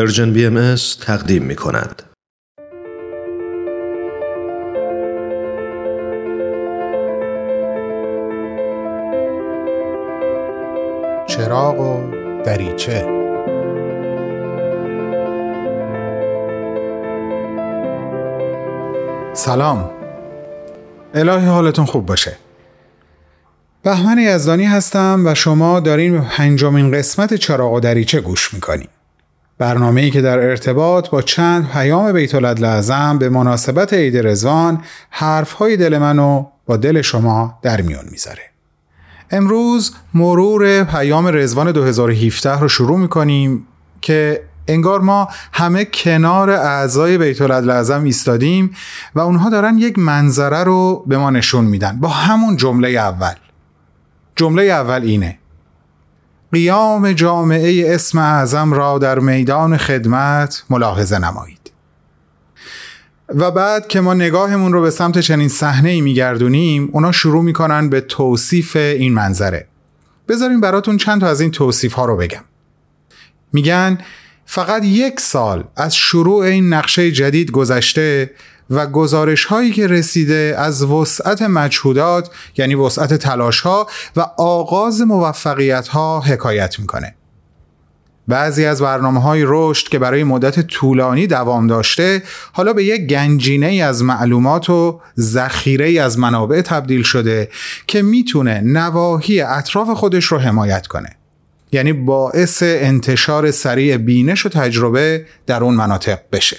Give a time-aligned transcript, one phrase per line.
[0.00, 2.02] پرژن بی ام تقدیم می کند.
[11.26, 12.10] چراغ و
[12.44, 13.06] دریچه.
[19.32, 19.90] سلام.
[21.14, 22.36] الهی حالتون خوب باشه.
[23.82, 28.88] بهمن یزدانی هستم و شما دارین به پنجمین قسمت چراغ و دریچه گوش می‌کنیم
[29.60, 35.98] برنامه‌ای که در ارتباط با چند پیام بیت اعظم به مناسبت عید رزوان حرفهای دل
[35.98, 38.42] منو با دل شما در میون می‌ذاره.
[39.30, 43.66] امروز مرور پیام رزوان 2017 رو شروع می‌کنیم
[44.00, 48.70] که انگار ما همه کنار اعضای بیت اعظم ایستادیم
[49.14, 53.34] و اونها دارن یک منظره رو به ما نشون میدن با همون جمله اول.
[54.36, 55.39] جمله اول اینه
[56.52, 61.72] قیام جامعه اسم اعظم را در میدان خدمت ملاحظه نمایید.
[63.28, 67.88] و بعد که ما نگاهمون رو به سمت چنین صحنه ای میگردونیم اونا شروع می‌کنن
[67.88, 69.66] به توصیف این منظره.
[70.28, 72.44] بذارین براتون چند تا از این توصیف ها رو بگم.
[73.52, 73.98] میگن
[74.46, 78.30] فقط یک سال از شروع این نقشه جدید گذشته
[78.70, 85.88] و گزارش هایی که رسیده از وسعت مجهودات یعنی وسعت تلاش ها و آغاز موفقیت
[85.88, 87.14] ها حکایت می‌کنه.
[88.28, 93.66] بعضی از برنامه های رشد که برای مدت طولانی دوام داشته حالا به یک گنجینه
[93.66, 97.48] از معلومات و ذخیره از منابع تبدیل شده
[97.86, 101.16] که می‌تونه نواحی اطراف خودش رو حمایت کنه.
[101.72, 106.56] یعنی باعث انتشار سریع بینش و تجربه در اون مناطق بشه.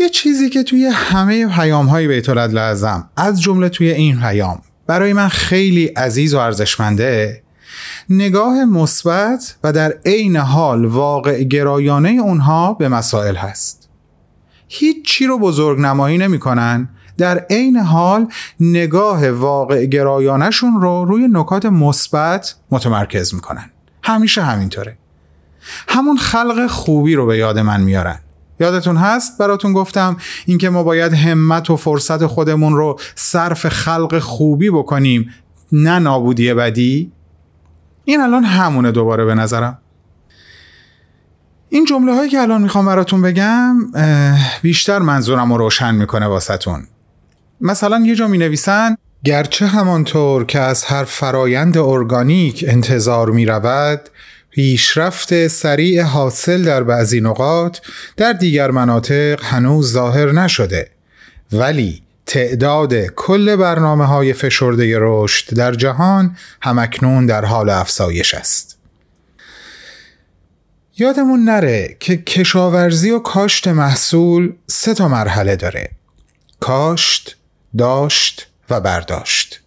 [0.00, 5.12] یه چیزی که توی همه پیام های بیت لازم از جمله توی این پیام برای
[5.12, 7.42] من خیلی عزیز و ارزشمنده
[8.08, 13.88] نگاه مثبت و در عین حال واقع گرایانه اونها به مسائل هست.
[14.68, 18.26] هیچ چی رو بزرگ نمایی نمی‌کنن در عین حال
[18.60, 23.70] نگاه واقع گرایانشون رو روی نکات مثبت متمرکز می‌کنن.
[24.02, 24.98] همیشه همینطوره.
[25.88, 28.18] همون خلق خوبی رو به یاد من میارن.
[28.60, 30.16] یادتون هست؟ براتون گفتم
[30.46, 35.30] اینکه ما باید همت و فرصت خودمون رو صرف خلق خوبی بکنیم
[35.72, 37.12] نه نابودی بدی.
[38.04, 39.78] این الان همونه دوباره به نظرم.
[41.68, 43.76] این جمله هایی که الان می‌خوام براتون بگم
[44.62, 46.86] بیشتر منظورم رو روشن می‌کنه واسهتون.
[47.60, 54.00] مثلا یه جا می نویسن گرچه همانطور که از هر فرایند ارگانیک انتظار می رود
[54.50, 57.78] پیشرفت سریع حاصل در بعضی نقاط
[58.16, 60.90] در دیگر مناطق هنوز ظاهر نشده.
[61.52, 68.78] ولی تعداد کل برنامه های فشرده رشد در جهان همکنون در حال افزایش است.
[70.98, 75.90] یادمون نره که کشاورزی و کاشت محصول سه تا مرحله داره.
[76.60, 77.36] کاشت،
[77.78, 79.60] داشت و برداشت.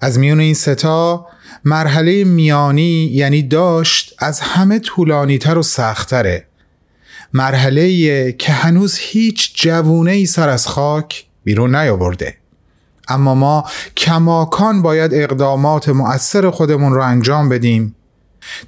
[0.00, 1.26] از میون این ستا
[1.64, 6.46] مرحله میانی یعنی داشت از همه طولانی تر و سختره
[7.32, 12.34] مرحله که هنوز هیچ جوونه ای سر از خاک بیرون نیاورده.
[13.08, 13.64] اما ما
[13.96, 17.94] کماکان باید اقدامات مؤثر خودمون رو انجام بدیم.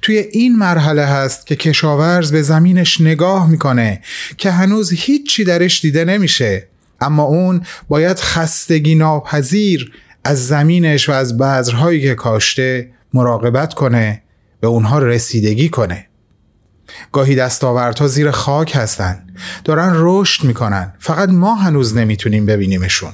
[0.01, 4.01] توی این مرحله هست که کشاورز به زمینش نگاه می‌کنه
[4.37, 6.67] که هنوز هیچی درش دیده نمیشه.
[7.01, 9.91] اما اون باید خستگی ناپذیر
[10.23, 14.23] از زمینش و از بذرهایی که کاشته مراقبت کنه
[14.59, 16.07] به اونها رسیدگی کنه.
[17.11, 19.27] گاهی دستاوردها زیر خاک هستن.
[19.63, 20.93] دارن رشد می‌کنن.
[20.99, 23.13] فقط ما هنوز نمی‌تونیم ببینیمشون.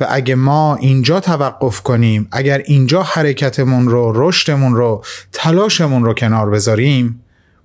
[0.00, 6.50] و اگه ما اینجا توقف کنیم اگر اینجا حرکتمون رو رشدمون رو تلاشمون رو کنار
[6.50, 7.22] بذاریم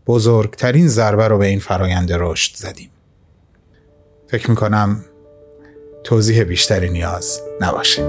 [0.07, 2.89] بزرگترین ضربه رو به این فرایند رشد زدیم.
[4.27, 5.03] فکر می‌کنم
[6.03, 8.03] توضیح بیشتری نیاز نباشه.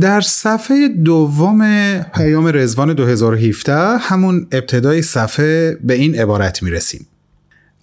[0.00, 7.06] در صفحه دوم پیام رزوان 2017 همون ابتدای صفحه به این عبارت می رسیم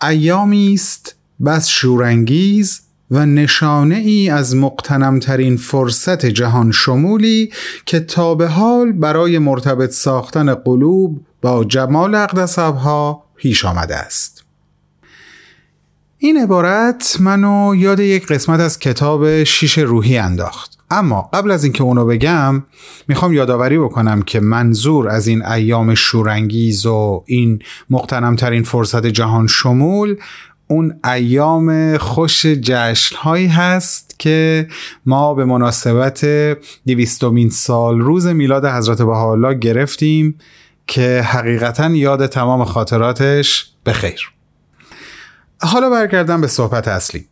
[0.10, 1.15] ایامی است
[1.45, 2.81] بس شورانگیز
[3.12, 7.51] و نشانه ای از مقتنمترین فرصت جهان شمولی
[7.86, 14.44] که تا به حال برای مرتبط ساختن قلوب با جمال اقدس ها پیش آمده است.
[16.18, 20.72] این عبارت منو یاد یک قسمت از کتاب شیش روحی انداخت.
[20.93, 22.63] اما قبل از اینکه اونو بگم
[23.07, 27.59] می‌خوام یادآوری بکنم که منظور از این ایام شورانگیز و این
[27.89, 30.15] مقتنمترین فرصت جهان شمول
[30.67, 34.67] اون ایام خوش جشن هایی هست که
[35.05, 36.25] ما به مناسبت
[36.85, 40.39] دیویستومین سال روز میلاد حضرت بهاءالله گرفتیم
[40.87, 44.31] که حقیقتا یاد تمام خاطراتش به خیر.
[45.61, 47.25] حالا برگردم به صحبت اصلی.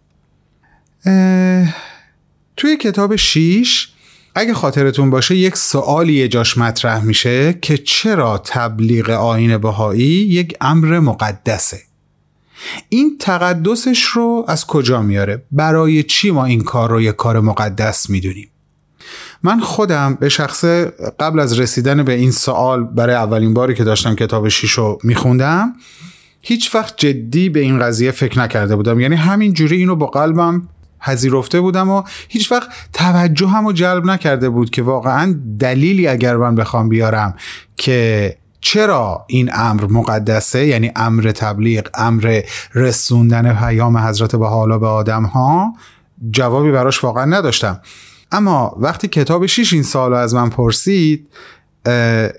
[2.61, 3.89] توی کتاب شیش
[4.35, 10.99] اگه خاطرتون باشه یک سوالی جاش مطرح میشه که چرا تبلیغ آین بهایی یک امر
[10.99, 11.79] مقدسه؟
[12.89, 18.09] این تقدسش رو از کجا میاره؟ برای چی ما این کار رو یک کار مقدس
[18.09, 18.49] می‌دونیم؟
[19.43, 20.65] من خودم به شخص
[21.19, 25.73] قبل از رسیدن به این سوال برای اولین باری که داشتم کتاب شیش رو میخوندم
[26.41, 28.99] هیچ وقت جدی به این قضیه فکر نکرده بودم.
[28.99, 30.67] یعنی همین جوری اینو با قلبم
[31.01, 36.38] پذیرفته بودم و هیچ وقت توجه هم رو جلب نکرده بود که واقعا دلیلی اگر
[36.38, 37.36] من بخوام بیارم
[37.75, 42.42] که چرا این امر مقدسه یعنی امر تبلیغ امر
[42.74, 45.74] رسوندن پیام حضرت به حالا به آدم ها
[46.31, 47.81] جوابی براش واقعا نداشتم.
[48.31, 51.27] اما وقتی کتاب شیش این سال از من پرسید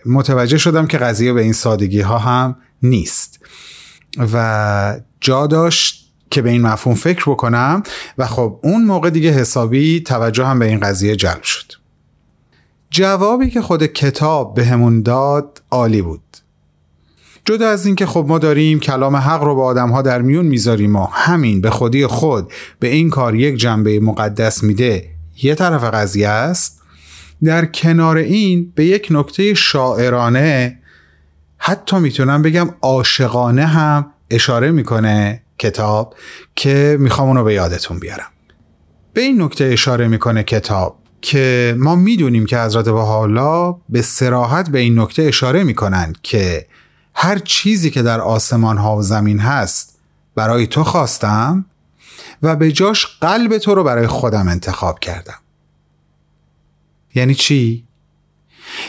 [0.06, 3.40] متوجه شدم که قضیه به این سادگی ها هم نیست.
[4.32, 6.01] و جا داشت
[6.32, 7.82] که به این مفهوم فکر بکنم
[8.18, 11.72] و خب اون موقع دیگه حسابی توجه هم به این قضیه جلب شد.
[12.90, 16.22] جوابی که خود کتاب بهمون به داد عالی بود.
[17.44, 20.96] جدا از اینکه خب ما داریم کلام حق رو با آدم ها در میون می‌ذاریم
[20.96, 25.08] و همین به خودی خود به این کار یک جنبه مقدس میده
[25.42, 26.82] یه طرف قضیه است.
[27.44, 30.78] در کنار این به یک نکته شاعرانه
[31.58, 36.14] حتی می‌تونم بگم عاشقانه هم اشاره می‌کنه کتاب
[36.56, 38.30] که می‌خوام اونو به یادتون بیارم.
[39.12, 44.78] به این نکته اشاره می‌کنه کتاب که ما می‌دونیم که حضرت بهاءالله به سراحت به
[44.78, 46.66] این نکته اشاره می‌کنن که
[47.14, 49.98] هر چیزی که در آسمان ها و زمین هست
[50.34, 51.64] برای تو خواستم
[52.42, 55.38] و به جاش قلب تو رو برای خودم انتخاب کردم.
[57.14, 57.86] یعنی چی؟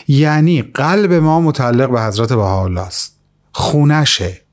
[0.08, 3.16] یعنی قلب ما متعلق به حضرت بهاءالله است.
[3.52, 4.43] خونشه.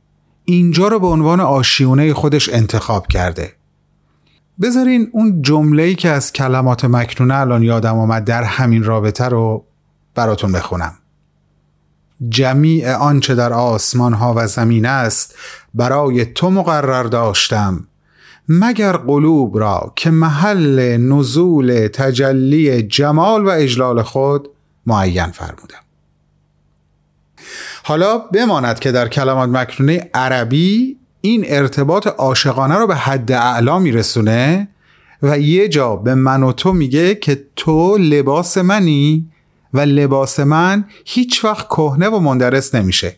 [0.51, 3.53] اینجا رو به عنوان آشیونه خودش انتخاب کرده.
[4.62, 9.65] بذارین اون جمله‌ای که از کلمات مکنونه الان یادم آمد در همین رابطه رو
[10.15, 10.94] براتون بخونم.
[12.30, 15.36] جمیع آنچه در آسمان ها و زمین است
[15.74, 17.88] برای تو مقرر داشتم.
[18.50, 24.50] مگر قلوب را که محل نزول تجلی جمال و اجلال خود
[24.86, 25.90] معین فرمودم.
[27.83, 34.68] حالا بماند که در کلمات مکنونه عربی این ارتباط عاشقانه رو به حد اعلا میرسونه
[35.24, 39.30] و یه جا به من و تو میگه که تو لباس منی
[39.74, 43.15] و لباس من هیچ وقت کهنه و مندرس نمیشه.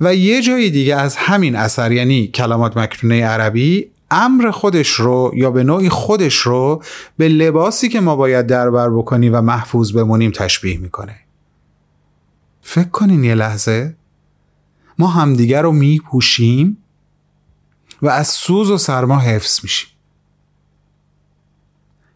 [0.00, 5.50] و یه جای دیگه از همین اثر یعنی کلمات مکنونه عربی امر خودش رو یا
[5.50, 6.82] به نوعی خودش رو
[7.16, 11.14] به لباسی که ما باید دربر بکنیم و محفوظ بمونیم تشبیه می‌کنه.
[12.70, 13.96] فکر کنین یه لحظه.
[14.98, 16.78] ما همدیگر رو میپوشیم
[18.02, 19.88] و از سوز و سرما حفظ میشیم.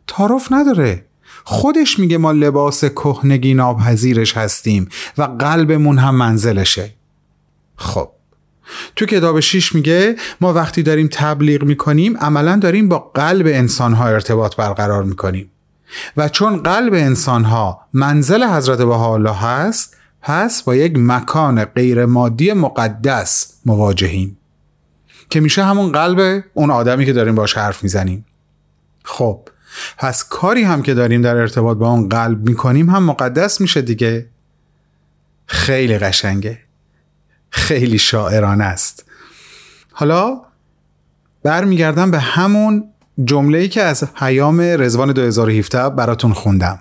[0.06, 1.06] تعارف نداره.
[1.44, 6.94] خودش میگه ما لباس کهنگی ناپذیرش هستیم و قلبمون هم منزلشه.
[7.76, 8.10] خب.
[8.96, 14.56] تو کتاب شیش میگه ما وقتی داریم تبلیغ می‌کنیم عملا داریم با قلب انسانها ارتباط
[14.56, 15.50] برقرار می‌کنیم.
[16.16, 23.52] و چون قلب انسانها منزل حضرت بهاءالله هست پس با یک مکان غیر مادی مقدس
[23.66, 24.38] مواجهیم.
[25.30, 28.26] که میشه همون قلب اون آدمی که داریم باش حرف می‌زنیم.
[29.04, 29.48] خب
[29.98, 34.26] پس کاری هم که داریم در ارتباط با اون قلب می‌کنیم هم مقدس میشه دیگه.
[35.46, 36.58] خیلی قشنگه.
[37.50, 39.04] خیلی شاعرانه است.
[39.92, 40.40] حالا
[41.42, 42.84] برمیگردم به همون
[43.24, 46.78] جمله که از حیام رزوان 2017 براتون خوندم.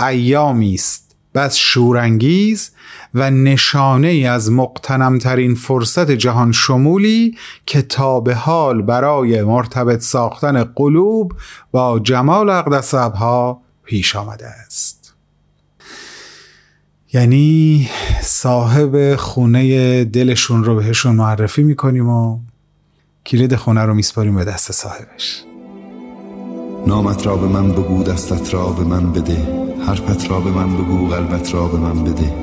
[0.00, 1.03] ایامی است.
[1.34, 2.70] بس شورانگیز
[3.14, 7.36] و نشانه ای از مقتنمترین فرصت جهان شمولی
[7.66, 11.32] که تا به حال برای مرتبط ساختن قلوب
[11.70, 15.14] با جمال اقدس ها پیش آمده است.
[17.12, 17.88] یعنی
[18.22, 22.38] صاحب خونه دلشون رو بهشون معرفی می‌کنیم و
[23.26, 25.44] کلید خونه رو میسپاریم به دست صاحبش.
[26.86, 29.73] نامت را به من بگو دستت را به من بده.
[29.86, 32.34] حرفت را به من بگو قلبت را به من بده.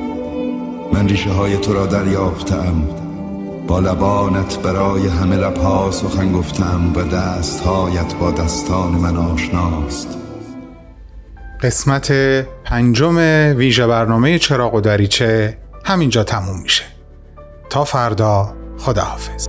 [0.94, 2.84] من ریشه های تو را دریافتم
[3.68, 10.18] با لبانت برای همه لبها سخن گفتم و دستهایت با دستان من آشناست.
[11.62, 12.12] قسمت
[12.64, 13.18] پنجم
[13.58, 16.84] ویژه برنامه چراغ و دریچه همینجا تموم میشه.
[17.70, 19.48] تا فردا خداحافظ.